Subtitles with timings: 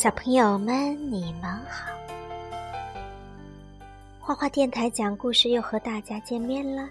[0.00, 1.92] 小朋友们，你们好！
[4.18, 6.88] 花花电台讲故事又和大家见面了。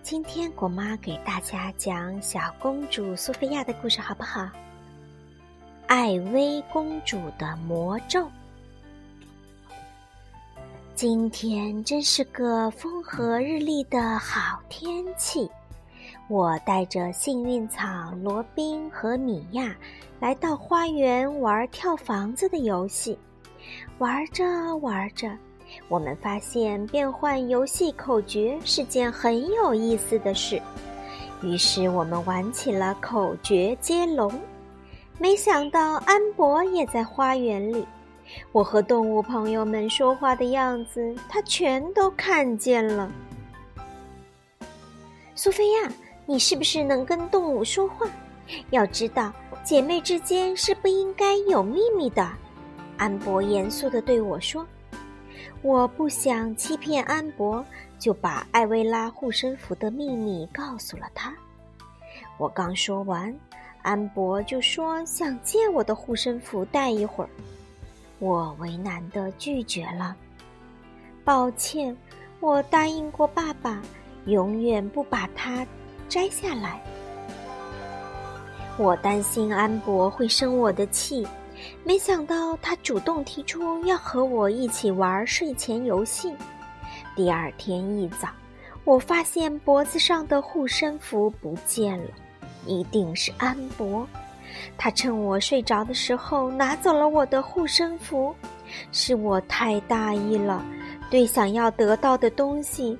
[0.00, 4.48] 今天果妈给大家讲小公主苏菲亚的故事，好不好？
[5.88, 8.30] 艾薇公主的魔咒。
[10.94, 15.50] 今天真是个风和日丽的好天气。
[16.28, 19.74] 我带着幸运草罗宾和米娅
[20.20, 23.18] 来到花园玩跳房子的游戏。
[23.96, 24.44] 玩着
[24.76, 25.30] 玩着，
[25.88, 30.60] 我们发现变换游戏口诀是件很有意思的事。
[31.42, 34.30] 于是我们玩起了口诀接龙。
[35.18, 37.86] 没想到安博也在花园里，
[38.52, 43.10] 我和动物朋友们说话的样子，他全都看见了。
[45.34, 45.90] 苏菲亚。
[46.30, 48.06] 你是不是能跟动物说话？
[48.68, 49.32] 要知道，
[49.64, 52.30] 姐妹之间是不应该有秘密的。
[52.98, 54.66] 安博严肃地对我说
[55.62, 57.64] ：“我不想欺骗安博，
[57.98, 61.34] 就把艾薇拉护身符的秘密告诉了他。”
[62.36, 63.34] 我刚说完，
[63.80, 67.30] 安博就说想借我的护身符戴一会儿。
[68.18, 70.14] 我为难地拒绝了
[71.24, 71.96] ：“抱歉，
[72.38, 73.80] 我答应过爸爸，
[74.26, 75.66] 永远不把它。”
[76.08, 76.80] 摘下来，
[78.78, 81.26] 我担心安博会生我的气，
[81.84, 86.34] 没想到他主动提出要和我一起玩睡前游戏。
[87.14, 88.28] 第二天一早，
[88.84, 92.10] 我发现脖子上的护身符不见了，
[92.66, 94.06] 一定是安博，
[94.78, 98.34] 他趁我睡着的时候拿走了我的护身符。
[98.92, 100.64] 是我太大意了，
[101.10, 102.98] 对想要得到的东西。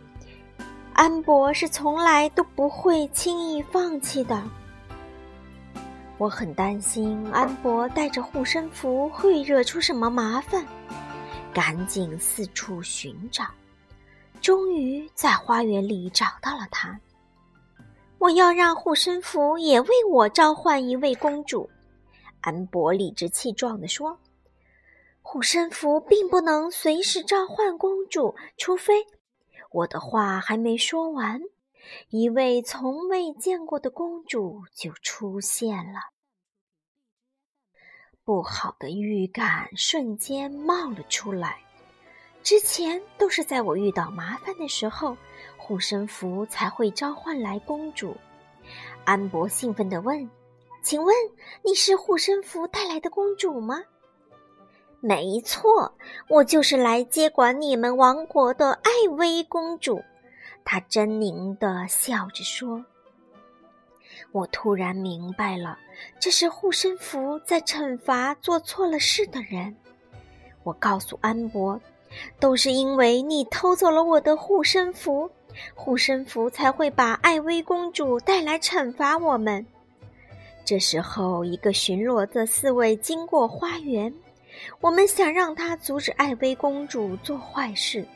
[0.99, 4.43] 安博是从来都不会轻易放弃的。
[6.19, 10.67] 我很担心安博带着护身符会惹出什么麻烦，
[11.55, 13.45] 赶紧四处寻找，
[14.41, 16.99] 终于在花园里找到了他。
[18.19, 21.71] 我要让护身符也为我召唤一位公主。
[22.41, 24.19] 安博理直气壮地说
[25.23, 28.95] ：“护身符并不能随时召唤公主，除非……”
[29.71, 31.41] 我的话还没说完，
[32.09, 36.01] 一位从未见过的公主就出现了。
[38.25, 41.61] 不好的预感瞬间冒了出来。
[42.43, 45.17] 之前都是在我遇到麻烦的时候，
[45.59, 48.17] 护身符才会召唤来公主。
[49.05, 50.31] 安博兴奋地问
[50.83, 51.15] ：“请问
[51.63, 53.83] 你是护身符带来的公主吗？”
[55.01, 55.93] 没错，
[56.29, 60.03] 我就是来接管你们王国的艾薇公主。
[60.65, 62.85] 她狰狞的笑着说
[64.33, 65.79] ：“我突然明白了，
[66.19, 69.77] 这是护身符在惩罚做错了事的人。”
[70.65, 71.81] 我告诉安博
[72.41, 75.31] ：“都是因为你偷走了我的护身符，
[75.77, 79.65] 护身符才会把艾薇公主带来惩罚我们。”
[80.67, 84.13] 这时候，一个巡逻的侍卫经过花园。
[84.81, 88.07] 我们想让他阻止艾薇公主做坏事，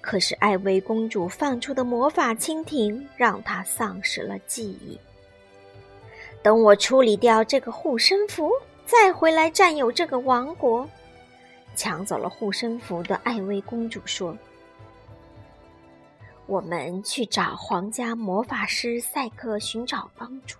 [0.00, 4.98] 可是艾薇公主放出的魔法蜻蜓让她丧失了记忆。
[6.42, 8.50] 等我处理掉这个护身符，
[8.86, 10.88] 再回来占有这个王国。
[11.76, 14.36] 抢走了护身符的艾薇公主说
[16.46, 20.58] ：“我们去找皇家魔法师赛克寻找帮助，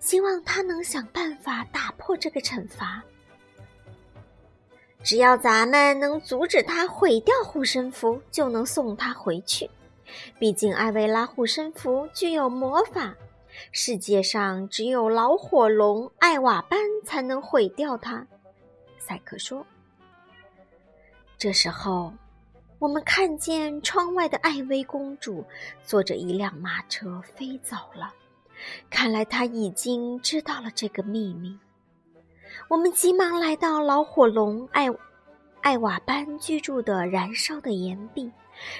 [0.00, 3.02] 希望他能想办法打破这个惩罚。”
[5.02, 9.68] 只要咱们能阻止他毁掉护身符，就能送他回去。
[10.38, 13.14] 毕竟艾维拉护身符具有魔法，
[13.72, 18.26] 世界上只有老火龙艾瓦班才能毁掉它。
[18.98, 19.66] 赛克说。
[21.36, 22.12] 这时候，
[22.78, 25.44] 我们看见窗外的艾薇公主
[25.82, 28.14] 坐着一辆马车飞走了。
[28.88, 31.58] 看来她已经知道了这个秘密。
[32.68, 34.88] 我们急忙来到老火龙艾
[35.60, 38.30] 艾瓦班居住的燃烧的岩壁，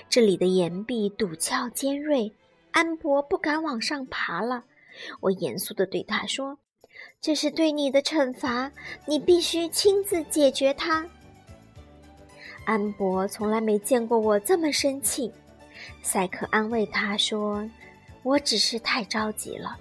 [0.08, 2.32] 这里的岩壁陡峭尖锐，
[2.70, 4.64] 安博不敢往上爬了。
[5.20, 6.58] 我严肃地对他说
[7.20, 8.70] ：“这是对你的惩罚，
[9.06, 11.06] 你必须亲自解决它。”
[12.64, 15.32] 安博从来没见过我这么生气。
[16.02, 17.68] 赛克安慰他说
[18.22, 19.76] ：“我只是太着急了。”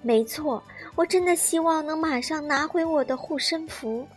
[0.00, 0.62] 没错，
[0.96, 4.08] 我真的希望能马上拿回我的护身符。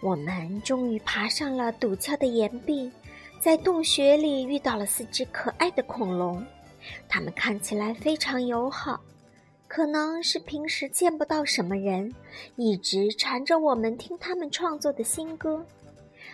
[0.00, 2.90] 我们终于爬上了陡峭的岩壁，
[3.40, 6.44] 在洞穴里遇到了四只可爱的恐龙，
[7.08, 9.00] 它们看起来非常友好。
[9.68, 12.12] 可能是平时见不到什么人，
[12.56, 15.64] 一直缠着我们听他们创作的新歌。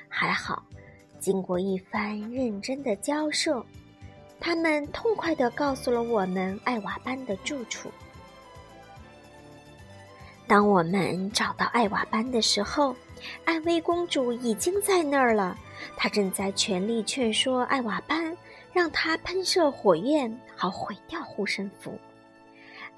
[0.09, 0.63] 还好，
[1.19, 3.65] 经过一番认真的交涉，
[4.39, 7.91] 他们痛快地告诉了我们艾瓦班的住处。
[10.47, 12.95] 当我们找到艾瓦班的时候，
[13.45, 15.59] 艾薇公主已经在那儿了。
[15.97, 18.37] 她正在全力劝说艾瓦班，
[18.73, 21.99] 让他喷射火焰，好毁掉护身符。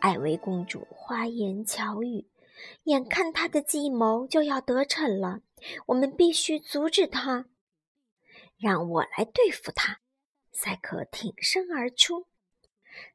[0.01, 2.27] 艾薇公主花言巧语，
[2.85, 5.41] 眼看她的计谋就要得逞了，
[5.87, 7.47] 我们必须阻止她。
[8.59, 10.01] 让我来对付她。
[10.51, 12.27] 赛克挺身而出，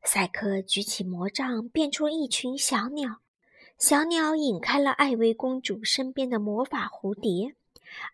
[0.04, 3.18] 赛克举起魔杖，变出一群小鸟。
[3.81, 7.56] 小鸟引开了艾薇公主身边的魔法蝴蝶。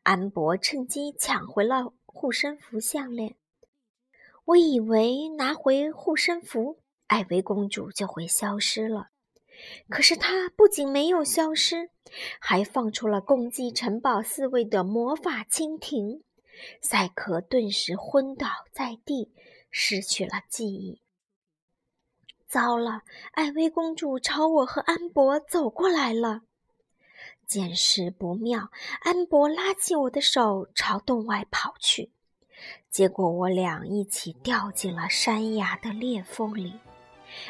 [0.02, 3.36] 安博趁机抢回了护身符项链。
[4.46, 6.80] 我以为拿回护身符。
[7.08, 9.10] 艾薇公主就会消失了，
[9.90, 11.90] 可是她不仅没有消失，
[12.40, 16.24] 还放出了攻击城堡四卫的魔法蜻蜓。
[16.81, 19.34] 赛克顿时昏倒在地，
[19.69, 21.02] 失去了记忆。
[22.48, 23.02] 糟了！
[23.32, 26.42] 艾薇公主朝我和安博走过来了。
[27.46, 28.72] 见势不妙，
[29.02, 32.10] 安博拉起我的手朝洞外跑去，
[32.90, 36.80] 结果我俩一起掉进了山崖的裂缝里。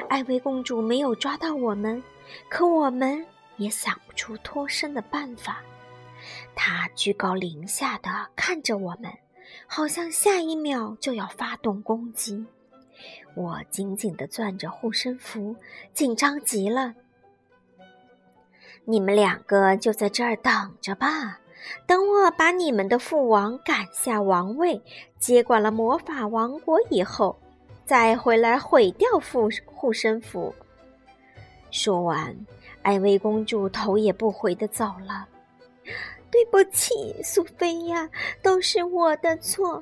[0.09, 2.01] 艾薇公主没有抓到我们，
[2.49, 3.23] 可我们
[3.57, 5.61] 也想不出脱身的办法。
[6.55, 9.11] 她居高临下的看着我们，
[9.67, 12.47] 好像下一秒就要发动攻击。
[13.35, 15.55] 我紧紧地攥着护身符，
[15.93, 16.93] 紧张极了。
[18.85, 21.39] 你们两个就在这儿等着吧，
[21.85, 24.81] 等我把你们的父王赶下王位，
[25.19, 27.37] 接管了魔法王国以后。
[27.85, 30.53] 再回来毁掉护护身符。
[31.71, 32.35] 说完，
[32.81, 35.25] 艾薇公主头也不回的走了。
[36.29, 36.93] 对不起，
[37.23, 38.09] 苏菲亚，
[38.43, 39.81] 都是我的错。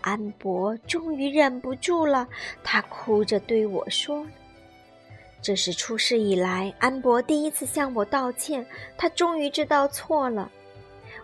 [0.00, 2.26] 安博终于忍不住了，
[2.62, 4.26] 他哭着对我说
[5.42, 8.64] ：“这是出事以来，安博第一次向我道歉。
[8.96, 10.50] 他终于知道错了。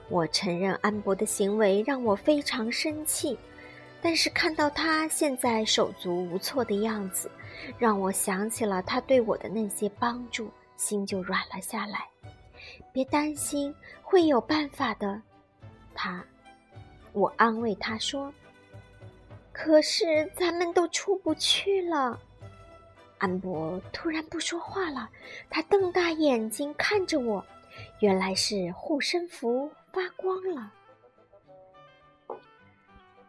[0.08, 3.38] 我承认，安博的行为让我非常生气。”
[4.02, 7.30] 但是看到他现在手足无措的样子，
[7.78, 12.06] 让我想起了他对我的那些帮助，心就软了下来。
[12.92, 15.22] 别担心，会有办法的。
[15.94, 16.22] 他，
[17.14, 18.30] 我安慰他说
[19.54, 22.20] ：“可是咱们都出不去了。”
[23.16, 25.08] 安博突然不说话了，
[25.48, 27.42] 他瞪大眼睛看着我，
[28.00, 30.70] 原来是护身符发光了。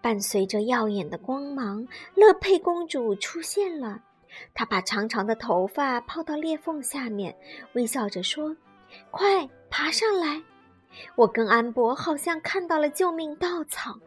[0.02, 4.02] 伴随着耀眼的光芒，乐佩公主出现了。
[4.54, 7.36] 她把长长的头发抛到裂缝下面，
[7.74, 8.56] 微笑着说
[9.10, 10.44] ：“快爬上来！”
[11.16, 13.98] 我跟安博好像看到了救命稻草，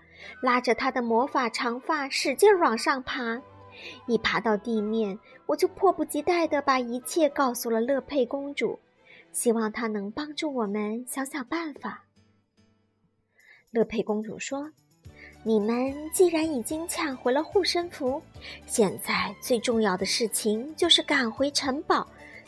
[0.40, 3.40] 拉着她的魔法长发使劲往上爬。
[4.06, 8.78] 一爬到地面，我就迫不及待地把一切告诉了乐佩公主，
[9.32, 12.04] 希望她能帮助我们想想办法。
[13.70, 14.70] 乐佩公主说。
[15.44, 18.20] 你们既然已经抢回了护身符，
[18.66, 22.06] 现在最重要的事情就是赶回城堡，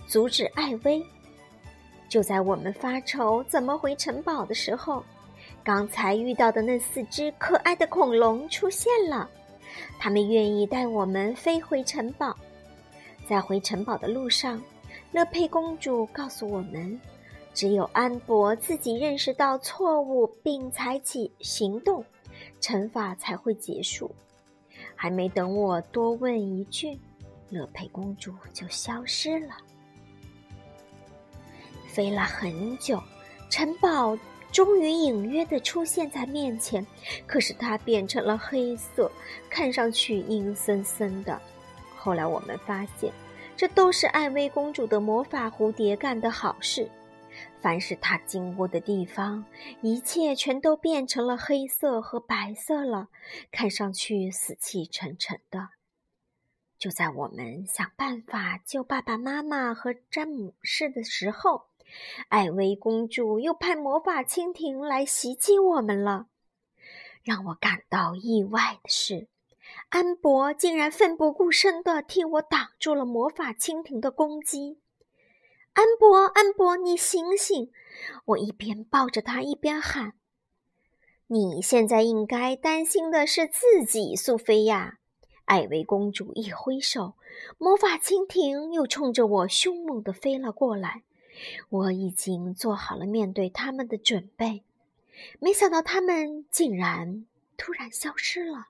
[0.09, 1.01] 阻止艾薇。
[2.09, 5.03] 就在我们发愁怎么回城堡的时候，
[5.63, 9.29] 刚才遇到的那四只可爱的恐龙出现了，
[9.99, 12.37] 他们愿意带我们飞回城堡。
[13.29, 14.61] 在回城堡的路上，
[15.13, 17.01] 乐佩公主告诉我们，
[17.55, 22.05] 只有安博自己认识到错误并采取行动。
[22.61, 24.11] 惩罚才会结束。
[24.97, 26.99] 还没等我多问一句，
[27.51, 29.55] 乐佩公主就消失了。
[31.87, 33.03] 飞了很久，
[33.51, 34.17] 城堡
[34.53, 36.85] 终于隐约的出现在面前，
[37.27, 39.11] 可是它变成了黑色，
[39.49, 41.41] 看上去阴森森的。
[41.97, 43.13] 后来我们发现，
[43.57, 46.91] 这都是艾薇公主的魔法蝴蝶干的好事。
[47.61, 49.45] 凡是他经过的地方，
[49.83, 53.09] 一切全都变成了黑色和白色了，
[53.53, 55.69] 看上去死气沉沉的。
[56.79, 61.67] 就在我们想办法救爸爸妈妈和詹姆士的时候，
[62.29, 66.27] 艾薇公主又派魔法蜻蜓来袭击我们了。
[67.23, 69.29] 让我感到意外的是，
[69.91, 74.79] 安博竟然奋不顾身地替我挡住了魔法蜻蜓的攻击。
[75.73, 77.71] 安博，安博，你醒醒！
[78.25, 80.15] 我一边抱着他，一边喊
[81.29, 84.99] ：“你现在应该担心的是自己，苏菲亚。”
[85.45, 87.15] 艾薇公主一挥手，
[87.59, 91.03] 魔法蜻蜓又冲着我凶猛地飞了过来。
[91.69, 94.63] 我已经做好了面对他们的准备，
[95.39, 98.69] 没想到他们竟然突然消失了。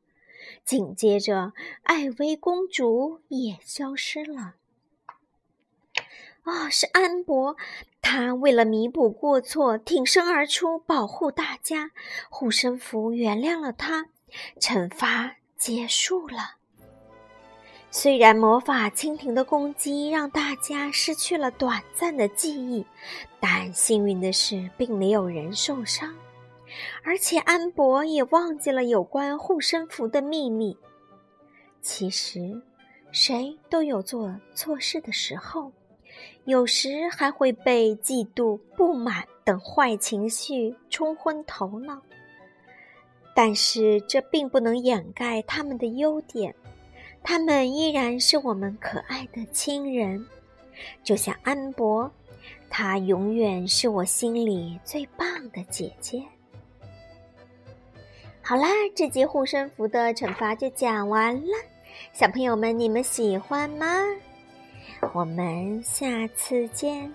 [0.65, 4.55] 紧接着，艾薇公主也消失了。
[6.45, 7.57] 哦，是安博，
[8.01, 11.91] 他为了弥补过错，挺身而出，保护大家。
[12.31, 14.09] 护身符原谅了他，
[14.59, 16.57] 惩罚结束了。
[17.93, 22.87] 虽然魔法蜻蜓的攻击让大家失去了短暂的记忆，
[23.41, 26.15] 但幸运的是，并没有人受伤。
[27.03, 30.77] 而且安博也忘记了有关护身符的秘密。
[31.83, 32.63] 其实，
[33.11, 35.73] 谁都有做错事的时候。
[36.45, 42.01] 有时还会被嫉妒、不满等坏情绪冲昏头脑，
[43.35, 46.55] 但是这并不能掩盖他们的优点，
[47.23, 50.27] 他们依然是我们可爱的亲人。
[51.05, 52.11] 就像安博，
[52.69, 56.23] 她永远是我心里最棒的姐姐。
[58.43, 61.53] 好啦，这节护身符的惩罚就讲完了，
[62.13, 63.87] 小朋友们，你们喜欢吗？
[65.13, 67.13] 我们下次见。